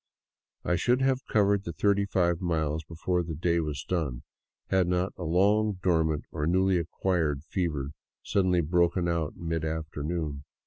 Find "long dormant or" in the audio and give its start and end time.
5.25-6.47